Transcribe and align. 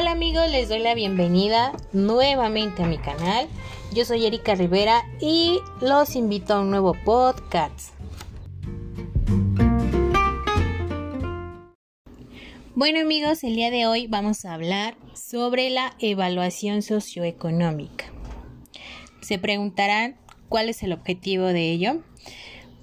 Hola 0.00 0.12
amigos, 0.12 0.50
les 0.50 0.70
doy 0.70 0.78
la 0.78 0.94
bienvenida 0.94 1.72
nuevamente 1.92 2.82
a 2.82 2.86
mi 2.86 2.96
canal. 2.96 3.46
Yo 3.92 4.06
soy 4.06 4.24
Erika 4.24 4.54
Rivera 4.54 5.02
y 5.20 5.58
los 5.82 6.16
invito 6.16 6.54
a 6.54 6.60
un 6.62 6.70
nuevo 6.70 6.94
podcast. 7.04 7.92
Bueno 12.74 13.00
amigos, 13.00 13.44
el 13.44 13.56
día 13.56 13.70
de 13.70 13.84
hoy 13.84 14.06
vamos 14.06 14.46
a 14.46 14.54
hablar 14.54 14.96
sobre 15.12 15.68
la 15.68 15.94
evaluación 15.98 16.80
socioeconómica. 16.80 18.06
Se 19.20 19.38
preguntarán 19.38 20.16
cuál 20.48 20.70
es 20.70 20.82
el 20.82 20.94
objetivo 20.94 21.44
de 21.44 21.72
ello. 21.72 22.02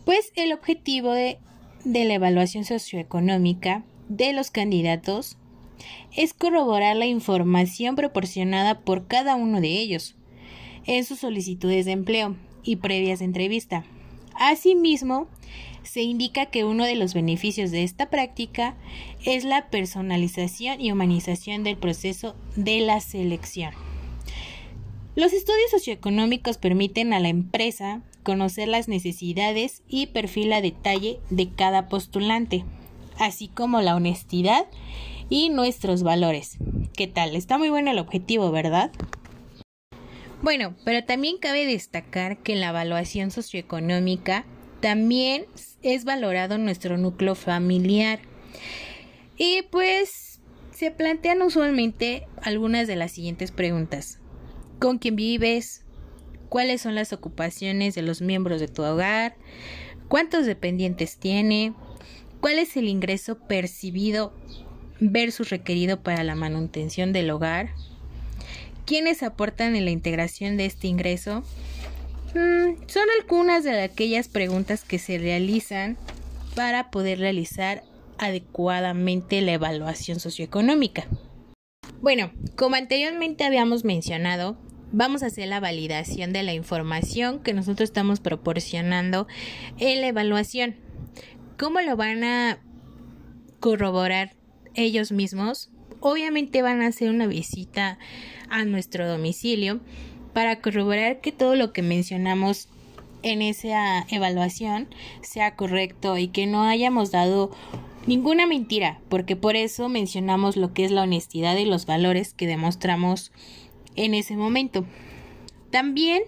Pues 0.05 0.31
el 0.35 0.53
objetivo 0.53 1.13
de, 1.13 1.39
de 1.83 2.05
la 2.05 2.13
evaluación 2.13 2.63
socioeconómica 2.63 3.83
de 4.07 4.33
los 4.33 4.51
candidatos 4.51 5.35
es 6.15 6.33
corroborar 6.33 6.95
la 6.95 7.05
información 7.05 7.95
proporcionada 7.95 8.79
por 8.79 9.07
cada 9.07 9.35
uno 9.35 9.61
de 9.61 9.69
ellos 9.69 10.15
en 10.85 11.03
sus 11.03 11.19
solicitudes 11.19 11.85
de 11.85 11.91
empleo 11.91 12.35
y 12.63 12.77
previas 12.77 13.19
de 13.19 13.25
entrevista. 13.25 13.83
Asimismo, 14.35 15.27
se 15.83 16.01
indica 16.01 16.47
que 16.47 16.65
uno 16.65 16.85
de 16.85 16.95
los 16.95 17.13
beneficios 17.13 17.71
de 17.71 17.83
esta 17.83 18.09
práctica 18.09 18.75
es 19.25 19.43
la 19.43 19.69
personalización 19.69 20.81
y 20.81 20.91
humanización 20.91 21.63
del 21.63 21.77
proceso 21.77 22.35
de 22.55 22.81
la 22.81 22.99
selección. 22.99 23.73
Los 25.15 25.33
estudios 25.33 25.71
socioeconómicos 25.71 26.57
permiten 26.57 27.13
a 27.13 27.19
la 27.19 27.29
empresa 27.29 28.03
conocer 28.21 28.67
las 28.67 28.87
necesidades 28.87 29.81
y 29.87 30.07
perfil 30.07 30.53
a 30.53 30.61
detalle 30.61 31.19
de 31.29 31.49
cada 31.49 31.87
postulante, 31.87 32.65
así 33.17 33.47
como 33.47 33.81
la 33.81 33.95
honestidad 33.95 34.67
y 35.29 35.49
nuestros 35.49 36.03
valores. 36.03 36.57
¿Qué 36.95 37.07
tal? 37.07 37.35
Está 37.35 37.57
muy 37.57 37.69
bueno 37.69 37.91
el 37.91 37.99
objetivo, 37.99 38.51
¿verdad? 38.51 38.91
Bueno, 40.41 40.75
pero 40.85 41.03
también 41.03 41.37
cabe 41.39 41.65
destacar 41.65 42.37
que 42.37 42.53
en 42.53 42.61
la 42.61 42.69
evaluación 42.69 43.31
socioeconómica 43.31 44.45
también 44.81 45.45
es 45.81 46.05
valorado 46.05 46.57
nuestro 46.57 46.97
núcleo 46.97 47.35
familiar. 47.35 48.19
Y 49.37 49.63
pues 49.71 50.39
se 50.71 50.91
plantean 50.91 51.41
usualmente 51.41 52.27
algunas 52.41 52.87
de 52.87 52.95
las 52.95 53.11
siguientes 53.11 53.51
preguntas. 53.51 54.19
¿Con 54.79 54.99
quién 54.99 55.15
vives? 55.15 55.83
¿Cuáles 56.49 56.81
son 56.81 56.95
las 56.95 57.13
ocupaciones 57.13 57.95
de 57.95 58.03
los 58.03 58.21
miembros 58.21 58.59
de 58.59 58.67
tu 58.67 58.83
hogar? 58.83 59.35
¿Cuántos 60.07 60.45
dependientes 60.45 61.17
tiene? 61.17 61.73
¿Cuál 62.39 62.59
es 62.59 62.77
el 62.77 62.87
ingreso 62.87 63.39
percibido 63.39 64.33
versus 64.99 65.49
requerido 65.49 66.01
para 66.01 66.23
la 66.23 66.35
manutención 66.35 67.13
del 67.13 67.29
hogar? 67.29 67.69
¿Quiénes 68.85 69.23
aportan 69.23 69.75
en 69.75 69.85
la 69.85 69.91
integración 69.91 70.57
de 70.57 70.65
este 70.65 70.87
ingreso? 70.87 71.43
Mm, 72.33 72.87
son 72.87 73.03
algunas 73.19 73.63
de 73.63 73.81
aquellas 73.81 74.27
preguntas 74.27 74.83
que 74.83 74.99
se 74.99 75.17
realizan 75.17 75.97
para 76.55 76.89
poder 76.89 77.19
realizar 77.19 77.83
adecuadamente 78.17 79.41
la 79.41 79.53
evaluación 79.53 80.19
socioeconómica. 80.19 81.05
Bueno, 82.01 82.31
como 82.55 82.75
anteriormente 82.75 83.43
habíamos 83.43 83.83
mencionado, 83.83 84.57
vamos 84.91 85.23
a 85.23 85.27
hacer 85.27 85.47
la 85.47 85.59
validación 85.59 86.31
de 86.31 86.43
la 86.43 86.53
información 86.53 87.39
que 87.39 87.53
nosotros 87.53 87.89
estamos 87.89 88.19
proporcionando 88.19 89.27
en 89.77 90.01
la 90.01 90.07
evaluación. 90.07 90.75
¿Cómo 91.57 91.81
lo 91.81 91.95
van 91.95 92.23
a 92.23 92.59
corroborar 93.59 94.36
ellos 94.77 95.11
mismos? 95.11 95.69
Obviamente 95.99 96.61
van 96.61 96.81
a 96.81 96.87
hacer 96.87 97.09
una 97.09 97.27
visita 97.27 97.99
a 98.49 98.63
nuestro 98.63 99.07
domicilio 99.07 99.81
para 100.33 100.61
corroborar 100.61 101.19
que 101.19 101.31
todo 101.33 101.55
lo 101.55 101.73
que 101.73 101.81
mencionamos 101.81 102.69
en 103.23 103.41
esa 103.41 104.05
evaluación 104.09 104.87
sea 105.21 105.55
correcto 105.55 106.17
y 106.17 106.29
que 106.29 106.45
no 106.45 106.63
hayamos 106.63 107.11
dado 107.11 107.51
ninguna 108.05 108.45
mentira, 108.45 109.01
porque 109.09 109.35
por 109.35 109.55
eso 109.55 109.89
mencionamos 109.89 110.55
lo 110.55 110.73
que 110.73 110.85
es 110.85 110.91
la 110.91 111.03
honestidad 111.03 111.57
y 111.57 111.65
los 111.65 111.85
valores 111.85 112.33
que 112.33 112.47
demostramos 112.47 113.31
en 113.95 114.13
ese 114.13 114.37
momento. 114.37 114.85
También, 115.71 116.23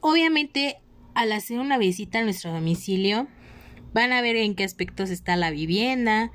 obviamente, 0.00 0.78
al 1.14 1.32
hacer 1.32 1.60
una 1.60 1.78
visita 1.78 2.18
a 2.18 2.22
nuestro 2.22 2.52
domicilio, 2.52 3.26
van 3.94 4.12
a 4.12 4.20
ver 4.20 4.36
en 4.36 4.54
qué 4.54 4.64
aspectos 4.64 5.10
está 5.10 5.36
la 5.36 5.50
vivienda, 5.50 6.30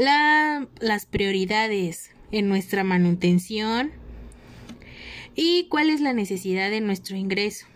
las 0.00 1.06
prioridades 1.06 2.10
en 2.32 2.48
nuestra 2.48 2.84
manutención, 2.84 3.92
y 5.34 5.66
cuál 5.68 5.90
es 5.90 6.00
la 6.00 6.12
necesidad 6.12 6.70
de 6.70 6.80
nuestro 6.80 7.16
ingreso 7.16 7.66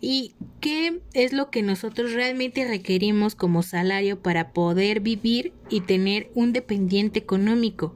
y 0.00 0.34
qué 0.60 1.00
es 1.12 1.32
lo 1.32 1.50
que 1.50 1.62
nosotros 1.62 2.12
realmente 2.12 2.66
requerimos 2.66 3.34
como 3.34 3.62
salario 3.62 4.20
para 4.22 4.52
poder 4.52 5.00
vivir 5.00 5.52
y 5.68 5.82
tener 5.82 6.30
un 6.34 6.52
dependiente 6.52 7.18
económico 7.18 7.94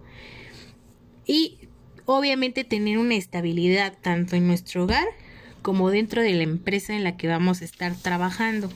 y 1.26 1.59
obviamente 2.05 2.65
tener 2.65 2.99
una 2.99 3.15
estabilidad 3.15 3.97
tanto 4.03 4.37
en 4.37 4.47
nuestro 4.47 4.84
hogar 4.84 5.06
como 5.62 5.91
dentro 5.91 6.21
de 6.21 6.34
la 6.34 6.43
empresa 6.43 6.94
en 6.94 7.05
la 7.05 7.16
que 7.16 7.26
vamos 7.26 7.62
a 7.62 7.65
estar 7.65 7.94
trabajando. 7.94 8.69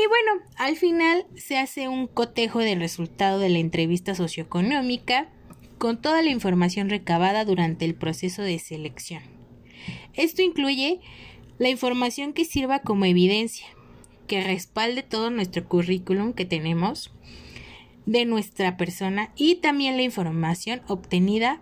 Y 0.00 0.06
bueno, 0.06 0.42
al 0.56 0.76
final 0.76 1.26
se 1.36 1.58
hace 1.58 1.88
un 1.88 2.06
cotejo 2.06 2.60
del 2.60 2.80
resultado 2.80 3.38
de 3.38 3.50
la 3.50 3.58
entrevista 3.58 4.14
socioeconómica 4.14 5.28
con 5.76 6.00
toda 6.00 6.22
la 6.22 6.30
información 6.30 6.88
recabada 6.88 7.44
durante 7.44 7.84
el 7.84 7.94
proceso 7.94 8.40
de 8.40 8.58
selección. 8.58 9.22
Esto 10.14 10.40
incluye 10.40 11.00
la 11.58 11.68
información 11.68 12.32
que 12.32 12.46
sirva 12.46 12.78
como 12.78 13.04
evidencia, 13.04 13.66
que 14.26 14.42
respalde 14.42 15.02
todo 15.02 15.28
nuestro 15.30 15.68
currículum 15.68 16.32
que 16.32 16.46
tenemos 16.46 17.12
de 18.06 18.24
nuestra 18.24 18.78
persona 18.78 19.32
y 19.36 19.56
también 19.56 19.98
la 19.98 20.02
información 20.02 20.80
obtenida 20.86 21.60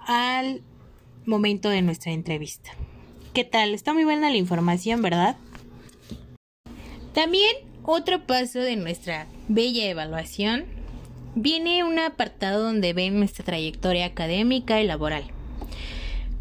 al 0.00 0.62
momento 1.24 1.68
de 1.68 1.82
nuestra 1.82 2.10
entrevista. 2.10 2.72
¿Qué 3.32 3.44
tal? 3.44 3.74
Está 3.74 3.94
muy 3.94 4.02
buena 4.02 4.28
la 4.28 4.36
información, 4.36 5.02
¿verdad? 5.02 5.36
También 7.14 7.56
otro 7.82 8.26
paso 8.26 8.60
de 8.60 8.76
nuestra 8.76 9.26
bella 9.48 9.88
evaluación 9.88 10.66
viene 11.34 11.84
un 11.84 11.98
apartado 11.98 12.62
donde 12.62 12.92
ven 12.92 13.18
nuestra 13.18 13.44
trayectoria 13.44 14.06
académica 14.06 14.80
y 14.80 14.86
laboral. 14.86 15.24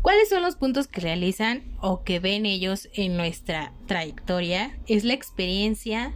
¿Cuáles 0.01 0.29
son 0.29 0.41
los 0.41 0.55
puntos 0.55 0.87
que 0.87 1.01
realizan 1.01 1.63
o 1.81 2.03
que 2.03 2.19
ven 2.19 2.45
ellos 2.45 2.89
en 2.93 3.17
nuestra 3.17 3.73
trayectoria? 3.87 4.77
Es 4.87 5.03
la 5.03 5.13
experiencia 5.13 6.13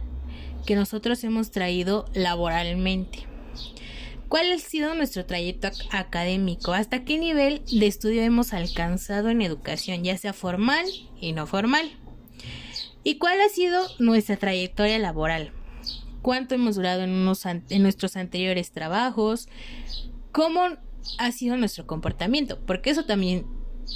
que 0.64 0.76
nosotros 0.76 1.22
hemos 1.24 1.50
traído 1.50 2.06
laboralmente. 2.14 3.26
¿Cuál 4.28 4.50
ha 4.52 4.58
sido 4.58 4.94
nuestro 4.94 5.26
trayecto 5.26 5.68
académico? 5.90 6.72
¿Hasta 6.72 7.04
qué 7.04 7.18
nivel 7.18 7.62
de 7.70 7.86
estudio 7.86 8.22
hemos 8.22 8.54
alcanzado 8.54 9.28
en 9.28 9.42
educación, 9.42 10.04
ya 10.04 10.16
sea 10.16 10.32
formal 10.32 10.86
y 11.20 11.32
no 11.32 11.46
formal? 11.46 11.90
¿Y 13.04 13.18
cuál 13.18 13.40
ha 13.40 13.48
sido 13.48 13.84
nuestra 13.98 14.36
trayectoria 14.36 14.98
laboral? 14.98 15.52
cuánto 16.22 16.54
hemos 16.54 16.76
durado 16.76 17.02
en, 17.02 17.10
unos 17.10 17.44
en 17.44 17.82
nuestros 17.82 18.16
anteriores 18.16 18.70
trabajos, 18.70 19.48
cómo 20.30 20.62
ha 21.18 21.32
sido 21.32 21.56
nuestro 21.56 21.86
comportamiento, 21.86 22.60
porque 22.64 22.90
eso 22.90 23.04
también 23.04 23.44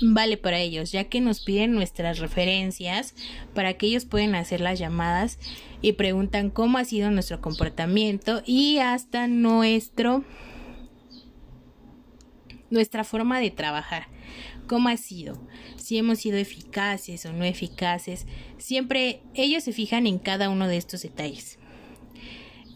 vale 0.03 0.37
para 0.37 0.59
ellos, 0.59 0.93
ya 0.93 1.05
que 1.05 1.21
nos 1.21 1.41
piden 1.41 1.72
nuestras 1.72 2.19
referencias 2.19 3.15
para 3.55 3.75
que 3.75 3.87
ellos 3.87 4.05
puedan 4.05 4.34
hacer 4.34 4.61
las 4.61 4.79
llamadas 4.79 5.38
y 5.81 5.93
preguntan 5.93 6.50
cómo 6.50 6.79
ha 6.79 6.85
sido 6.85 7.11
nuestro 7.11 7.41
comportamiento 7.41 8.43
y 8.44 8.79
hasta 8.79 9.29
nuestro 9.29 10.25
nuestra 12.69 13.05
forma 13.05 13.38
de 13.38 13.52
trabajar. 13.52 14.09
¿Cómo 14.66 14.88
ha 14.88 14.96
sido? 14.96 15.38
Si 15.76 15.98
hemos 15.98 16.18
sido 16.18 16.38
eficaces 16.38 17.24
o 17.26 17.32
no 17.32 17.44
eficaces. 17.44 18.26
Siempre 18.58 19.20
ellos 19.34 19.64
se 19.64 19.72
fijan 19.72 20.06
en 20.06 20.18
cada 20.18 20.50
uno 20.50 20.68
de 20.68 20.76
estos 20.76 21.02
detalles 21.02 21.58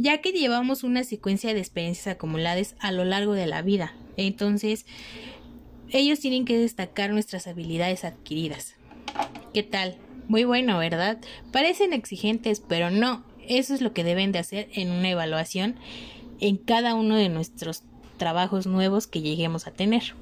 ya 0.01 0.23
que 0.23 0.33
llevamos 0.33 0.83
una 0.83 1.05
secuencia 1.05 1.53
de 1.53 1.61
experiencias 1.61 2.07
acumuladas 2.07 2.75
a 2.81 2.91
lo 2.91 3.05
largo 3.05 3.35
de 3.35 3.47
la 3.47 3.61
vida. 3.61 3.93
Entonces, 4.17 4.87
ellos 5.91 6.21
tienen 6.21 6.47
que 6.47 6.59
destacar 6.59 7.11
nuestras 7.11 7.47
habilidades 7.47 8.05
adquiridas. 8.05 8.77
¿Qué 9.53 9.63
tal? 9.63 9.99
Muy 10.27 10.45
bueno, 10.45 10.79
¿verdad? 10.79 11.19
Parecen 11.53 11.93
exigentes, 11.93 12.61
pero 12.61 12.91
no. 12.91 13.25
Eso 13.47 13.75
es 13.75 13.83
lo 13.83 13.93
que 13.93 14.03
deben 14.03 14.33
de 14.33 14.39
hacer 14.39 14.71
en 14.73 14.91
una 14.91 15.11
evaluación 15.11 15.77
en 16.41 16.57
cada 16.57 16.95
uno 16.95 17.17
de 17.17 17.29
nuestros 17.29 17.83
trabajos 18.17 18.67
nuevos 18.67 19.07
que 19.07 19.21
lleguemos 19.21 19.67
a 19.67 19.73
tener. 19.73 20.15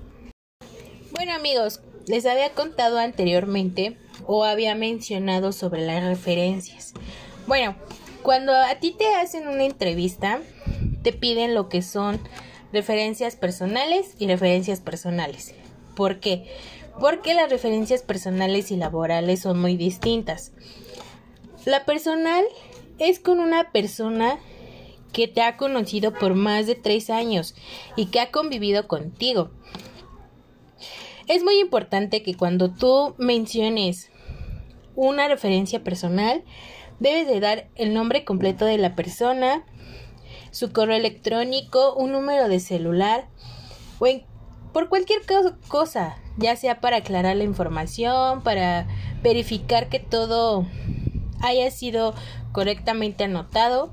Bueno 1.18 1.32
amigos, 1.32 1.80
les 2.06 2.26
había 2.26 2.50
contado 2.50 2.96
anteriormente 2.96 3.96
o 4.28 4.44
había 4.44 4.76
mencionado 4.76 5.50
sobre 5.50 5.84
las 5.84 6.04
referencias. 6.04 6.94
Bueno, 7.48 7.74
cuando 8.22 8.54
a 8.54 8.76
ti 8.76 8.94
te 8.96 9.12
hacen 9.16 9.48
una 9.48 9.64
entrevista, 9.64 10.38
te 11.02 11.12
piden 11.12 11.56
lo 11.56 11.68
que 11.68 11.82
son 11.82 12.20
referencias 12.72 13.34
personales 13.34 14.14
y 14.20 14.28
referencias 14.28 14.78
personales. 14.78 15.56
¿Por 15.96 16.20
qué? 16.20 16.46
Porque 17.00 17.34
las 17.34 17.50
referencias 17.50 18.02
personales 18.02 18.70
y 18.70 18.76
laborales 18.76 19.40
son 19.40 19.60
muy 19.60 19.76
distintas. 19.76 20.52
La 21.64 21.84
personal 21.84 22.44
es 23.00 23.18
con 23.18 23.40
una 23.40 23.72
persona 23.72 24.38
que 25.12 25.26
te 25.26 25.42
ha 25.42 25.56
conocido 25.56 26.14
por 26.14 26.34
más 26.34 26.68
de 26.68 26.76
tres 26.76 27.10
años 27.10 27.56
y 27.96 28.06
que 28.06 28.20
ha 28.20 28.30
convivido 28.30 28.86
contigo. 28.86 29.50
Es 31.28 31.44
muy 31.44 31.60
importante 31.60 32.22
que 32.22 32.34
cuando 32.34 32.70
tú 32.70 33.14
menciones 33.18 34.10
una 34.96 35.28
referencia 35.28 35.84
personal, 35.84 36.42
debes 37.00 37.28
de 37.28 37.38
dar 37.38 37.68
el 37.74 37.92
nombre 37.92 38.24
completo 38.24 38.64
de 38.64 38.78
la 38.78 38.94
persona, 38.94 39.66
su 40.52 40.72
correo 40.72 40.96
electrónico, 40.96 41.94
un 41.94 42.12
número 42.12 42.48
de 42.48 42.60
celular 42.60 43.28
o 43.98 44.06
por 44.72 44.88
cualquier 44.88 45.20
cosa, 45.68 46.16
ya 46.38 46.56
sea 46.56 46.80
para 46.80 46.96
aclarar 46.96 47.36
la 47.36 47.44
información, 47.44 48.42
para 48.42 48.86
verificar 49.22 49.90
que 49.90 49.98
todo 49.98 50.66
haya 51.40 51.70
sido 51.70 52.14
correctamente 52.52 53.24
anotado 53.24 53.92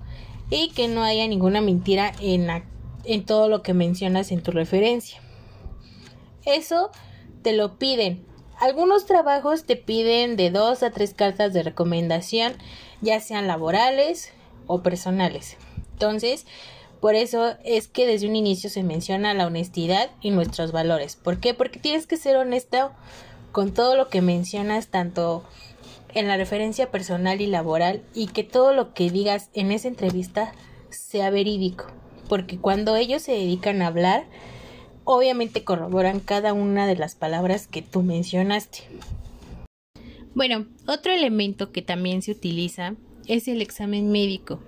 y 0.50 0.70
que 0.70 0.88
no 0.88 1.04
haya 1.04 1.28
ninguna 1.28 1.60
mentira 1.60 2.14
en, 2.22 2.48
en 3.04 3.26
todo 3.26 3.50
lo 3.50 3.62
que 3.62 3.74
mencionas 3.74 4.32
en 4.32 4.42
tu 4.42 4.52
referencia. 4.52 5.20
Eso 6.46 6.92
te 7.46 7.54
lo 7.54 7.78
piden. 7.78 8.26
Algunos 8.60 9.06
trabajos 9.06 9.66
te 9.66 9.76
piden 9.76 10.36
de 10.36 10.50
dos 10.50 10.82
a 10.82 10.90
tres 10.90 11.14
cartas 11.14 11.54
de 11.54 11.62
recomendación, 11.62 12.54
ya 13.02 13.20
sean 13.20 13.46
laborales 13.46 14.32
o 14.66 14.82
personales. 14.82 15.56
Entonces, 15.92 16.48
por 17.02 17.14
eso 17.14 17.54
es 17.64 17.88
que 17.88 18.08
desde 18.08 18.28
un 18.28 18.36
inicio 18.36 18.72
se 18.72 18.82
menciona 18.82 19.36
la 19.36 19.46
honestidad 19.46 20.10
y 20.22 20.32
nuestros 20.32 20.72
valores. 20.72 21.18
¿Por 21.18 21.40
qué? 21.40 21.54
Porque 21.54 21.78
tienes 21.78 22.08
que 22.08 22.18
ser 22.18 22.36
honesto 22.36 22.92
con 23.52 23.76
todo 23.76 23.96
lo 23.96 24.10
que 24.10 24.24
mencionas, 24.24 24.88
tanto 24.88 25.44
en 26.16 26.28
la 26.28 26.38
referencia 26.38 26.90
personal 26.90 27.42
y 27.42 27.46
laboral 27.46 28.02
y 28.16 28.26
que 28.30 28.44
todo 28.44 28.74
lo 28.74 28.96
que 28.96 29.12
digas 29.12 29.52
en 29.54 29.72
esa 29.72 29.88
entrevista 29.88 30.52
sea 30.90 31.30
verídico, 31.30 31.86
porque 32.28 32.58
cuando 32.58 32.96
ellos 32.96 33.22
se 33.22 33.34
dedican 33.34 33.84
a 33.84 33.88
hablar, 33.88 34.26
obviamente 35.06 35.64
corroboran 35.64 36.20
cada 36.20 36.54
una 36.54 36.86
de 36.88 36.96
las 36.96 37.16
palabras 37.16 37.68
que 37.68 37.82
tú 37.82 38.04
mencionaste. 38.04 38.80
Bueno, 40.34 40.66
otro 40.86 41.14
elemento 41.14 41.72
que 41.72 41.82
también 41.82 42.22
se 42.22 42.32
utiliza 42.32 42.96
es 43.26 43.48
el 43.48 43.62
examen 43.62 44.12
médico. 44.12 44.60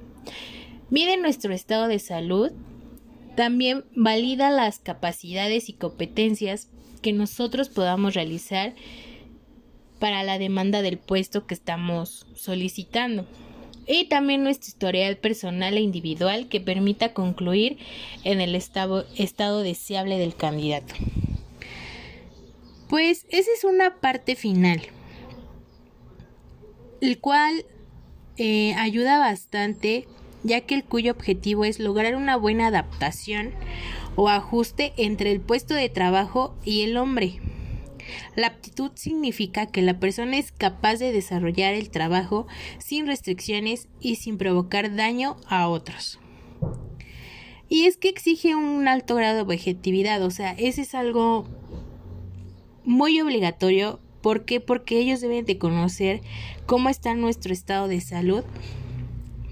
Mide 0.90 1.18
nuestro 1.18 1.54
estado 1.54 1.88
de 1.88 2.00
salud, 2.00 2.52
también 3.36 3.84
valida 3.94 4.50
las 4.50 4.80
capacidades 4.80 5.68
y 5.68 5.74
competencias 5.74 6.70
que 7.02 7.12
nosotros 7.12 7.68
podamos 7.68 8.14
realizar 8.14 8.74
para 10.00 10.24
la 10.24 10.40
demanda 10.40 10.82
del 10.82 10.98
puesto 10.98 11.46
que 11.46 11.54
estamos 11.54 12.28
solicitando. 12.36 13.26
Y 13.88 14.10
también 14.10 14.44
nuestro 14.44 14.68
historial 14.68 15.18
personal 15.18 15.78
e 15.78 15.82
individual 15.82 16.50
que 16.50 16.60
permita 16.60 17.14
concluir 17.14 17.78
en 18.24 18.42
el 18.42 18.54
estado, 18.54 19.06
deseable 19.64 20.18
del 20.18 20.36
candidato. 20.36 20.94
Pues 22.90 23.26
esa 23.30 23.52
es 23.52 23.64
una 23.64 23.96
parte 23.96 24.36
final, 24.36 24.82
el 27.02 27.20
cual 27.20 27.66
eh, 28.38 28.74
ayuda 28.76 29.20
bastante 29.20 30.08
ya 30.44 30.62
que 30.62 30.76
el 30.76 30.84
cuyo 30.84 31.12
objetivo 31.12 31.66
es 31.66 31.80
lograr 31.80 32.16
una 32.16 32.36
buena 32.38 32.68
adaptación 32.68 33.52
o 34.16 34.30
ajuste 34.30 34.94
entre 34.98 35.32
el 35.32 35.42
puesto 35.42 35.74
de 35.74 35.90
trabajo 35.90 36.56
y 36.64 36.82
el 36.82 36.98
hombre 36.98 37.40
la 38.36 38.48
aptitud 38.48 38.92
significa 38.96 39.66
que 39.66 39.82
la 39.82 40.00
persona 40.00 40.38
es 40.38 40.52
capaz 40.52 40.98
de 40.98 41.12
desarrollar 41.12 41.74
el 41.74 41.90
trabajo 41.90 42.48
sin 42.80 43.08
restricciones 43.08 43.88
y 44.00 44.16
sin 44.16 44.38
provocar 44.38 44.96
daño 44.96 45.38
a 45.48 45.68
otros. 45.68 46.20
Y 47.70 47.86
es 47.86 47.98
que 47.98 48.10
exige 48.10 48.56
un 48.56 48.88
alto 48.88 49.16
grado 49.16 49.36
de 49.36 49.42
objetividad, 49.42 50.24
o 50.24 50.32
sea, 50.32 50.52
ese 50.54 50.82
es 50.82 50.96
algo 50.96 51.46
muy 52.86 53.20
obligatorio. 53.20 54.00
¿Por 54.22 54.46
qué? 54.46 54.60
Porque 54.62 55.00
ellos 55.00 55.22
deben 55.22 55.46
de 55.46 55.58
conocer 55.58 56.22
cómo 56.66 56.90
está 56.90 57.14
nuestro 57.14 57.54
estado 57.54 57.88
de 57.88 58.02
salud, 58.02 58.44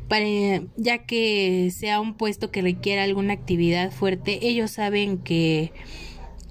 para, 0.07 0.25
ya 0.77 0.99
que 0.99 1.71
sea 1.75 1.99
un 1.99 2.13
puesto 2.13 2.51
que 2.51 2.61
requiera 2.61 3.03
alguna 3.03 3.33
actividad 3.33 3.91
fuerte, 3.91 4.47
ellos 4.47 4.71
saben 4.71 5.17
que 5.17 5.71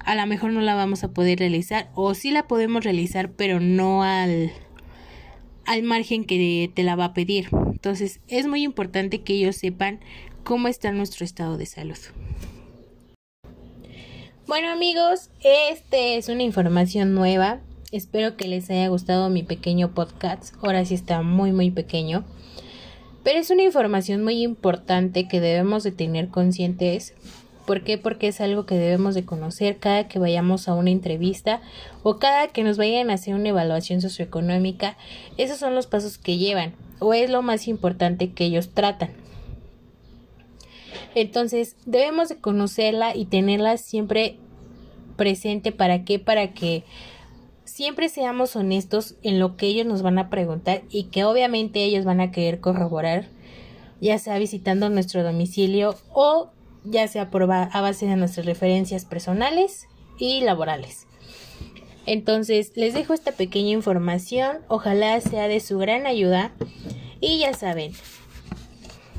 a 0.04 0.14
lo 0.14 0.26
mejor 0.26 0.52
no 0.52 0.60
la 0.60 0.74
vamos 0.74 1.02
a 1.02 1.12
poder 1.12 1.38
realizar 1.38 1.90
o 1.94 2.14
sí 2.14 2.30
la 2.30 2.46
podemos 2.46 2.84
realizar 2.84 3.30
pero 3.32 3.60
no 3.60 4.02
al 4.02 4.52
al 5.66 5.82
margen 5.82 6.24
que 6.24 6.70
te 6.74 6.82
la 6.82 6.94
va 6.94 7.06
a 7.06 7.14
pedir. 7.14 7.48
Entonces 7.72 8.20
es 8.28 8.46
muy 8.46 8.62
importante 8.62 9.22
que 9.22 9.32
ellos 9.32 9.56
sepan 9.56 10.00
cómo 10.42 10.68
está 10.68 10.92
nuestro 10.92 11.24
estado 11.24 11.56
de 11.56 11.64
salud. 11.66 11.96
Bueno 14.46 14.68
amigos, 14.68 15.30
este 15.42 16.18
es 16.18 16.28
una 16.28 16.42
información 16.42 17.14
nueva. 17.14 17.60
Espero 17.92 18.36
que 18.36 18.46
les 18.46 18.68
haya 18.68 18.88
gustado 18.88 19.30
mi 19.30 19.42
pequeño 19.42 19.94
podcast. 19.94 20.54
Ahora 20.62 20.84
sí 20.84 20.94
está 20.94 21.22
muy 21.22 21.52
muy 21.52 21.70
pequeño. 21.70 22.24
Pero 23.22 23.38
es 23.38 23.48
una 23.48 23.62
información 23.62 24.22
muy 24.22 24.42
importante 24.42 25.28
que 25.28 25.40
debemos 25.40 25.82
de 25.82 25.92
tener 25.92 26.28
conscientes 26.28 27.14
¿Por 27.66 27.82
qué? 27.82 27.96
Porque 27.96 28.28
es 28.28 28.40
algo 28.40 28.66
que 28.66 28.74
debemos 28.74 29.14
de 29.14 29.24
conocer 29.24 29.78
cada 29.78 30.06
que 30.06 30.18
vayamos 30.18 30.68
a 30.68 30.74
una 30.74 30.90
entrevista 30.90 31.62
o 32.02 32.18
cada 32.18 32.48
que 32.48 32.62
nos 32.62 32.76
vayan 32.76 33.10
a 33.10 33.14
hacer 33.14 33.34
una 33.34 33.48
evaluación 33.48 34.02
socioeconómica. 34.02 34.96
Esos 35.38 35.58
son 35.58 35.74
los 35.74 35.86
pasos 35.86 36.18
que 36.18 36.36
llevan 36.36 36.74
o 36.98 37.14
es 37.14 37.30
lo 37.30 37.42
más 37.42 37.66
importante 37.66 38.32
que 38.32 38.44
ellos 38.44 38.70
tratan. 38.74 39.10
Entonces, 41.14 41.76
debemos 41.86 42.28
de 42.28 42.36
conocerla 42.36 43.16
y 43.16 43.26
tenerla 43.26 43.76
siempre 43.76 44.36
presente. 45.16 45.72
¿Para 45.72 46.04
qué? 46.04 46.18
Para 46.18 46.52
que 46.52 46.84
siempre 47.64 48.08
seamos 48.08 48.56
honestos 48.56 49.14
en 49.22 49.38
lo 49.38 49.56
que 49.56 49.66
ellos 49.66 49.86
nos 49.86 50.02
van 50.02 50.18
a 50.18 50.28
preguntar 50.28 50.82
y 50.90 51.04
que 51.04 51.24
obviamente 51.24 51.84
ellos 51.84 52.04
van 52.04 52.20
a 52.20 52.30
querer 52.30 52.60
corroborar, 52.60 53.28
ya 54.00 54.18
sea 54.18 54.38
visitando 54.38 54.90
nuestro 54.90 55.22
domicilio 55.22 55.96
o 56.12 56.50
ya 56.84 57.08
sea 57.08 57.30
por 57.30 57.50
a 57.50 57.80
base 57.80 58.06
de 58.06 58.16
nuestras 58.16 58.46
referencias 58.46 59.04
personales 59.04 59.88
y 60.18 60.42
laborales. 60.42 61.06
Entonces, 62.06 62.72
les 62.74 62.94
dejo 62.94 63.14
esta 63.14 63.32
pequeña 63.32 63.70
información, 63.70 64.58
ojalá 64.68 65.20
sea 65.20 65.48
de 65.48 65.60
su 65.60 65.78
gran 65.78 66.06
ayuda 66.06 66.52
y 67.20 67.38
ya 67.38 67.54
saben, 67.54 67.92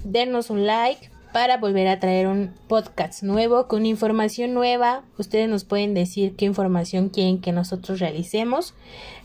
denos 0.03 0.49
un 0.49 0.67
like 0.67 1.09
para 1.33 1.57
volver 1.57 1.87
a 1.89 1.99
traer 1.99 2.27
un 2.27 2.53
podcast 2.69 3.23
nuevo 3.23 3.67
con 3.67 3.85
información 3.85 4.53
nueva. 4.53 5.03
Ustedes 5.17 5.49
nos 5.49 5.65
pueden 5.65 5.93
decir 5.93 6.35
qué 6.37 6.45
información 6.45 7.09
quieren 7.09 7.41
que 7.41 7.51
nosotros 7.51 7.99
realicemos 7.99 8.73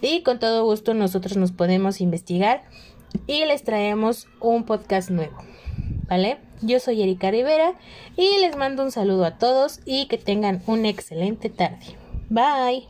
y 0.00 0.22
con 0.22 0.40
todo 0.40 0.64
gusto 0.64 0.94
nosotros 0.94 1.36
nos 1.36 1.52
podemos 1.52 2.00
investigar 2.00 2.62
y 3.26 3.44
les 3.44 3.62
traemos 3.62 4.26
un 4.40 4.64
podcast 4.64 5.10
nuevo. 5.10 5.36
¿Vale? 6.08 6.38
Yo 6.62 6.80
soy 6.80 7.02
Erika 7.02 7.30
Rivera 7.30 7.74
y 8.16 8.38
les 8.40 8.56
mando 8.56 8.82
un 8.82 8.90
saludo 8.90 9.24
a 9.24 9.38
todos 9.38 9.80
y 9.84 10.06
que 10.06 10.18
tengan 10.18 10.62
una 10.66 10.88
excelente 10.88 11.48
tarde. 11.48 11.96
Bye. 12.28 12.88